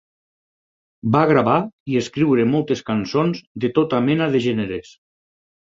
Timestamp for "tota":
3.79-4.05